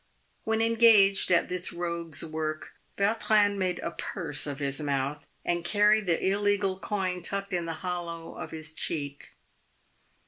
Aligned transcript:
"When 0.45 0.63
engaged 0.63 1.29
at 1.29 1.47
this 1.47 1.71
rogue's 1.71 2.25
work, 2.25 2.73
Vautrin 2.97 3.59
made 3.59 3.77
a 3.83 3.91
purse 3.91 4.47
of 4.47 4.57
his 4.57 4.81
mouth, 4.81 5.27
and 5.45 5.63
carried 5.63 6.07
the 6.07 6.27
illegal 6.27 6.79
coin 6.79 7.21
tucked 7.21 7.53
in 7.53 7.65
the 7.65 7.73
hollow 7.85 8.33
of 8.33 8.49
his 8.49 8.73
cheek. 8.73 9.29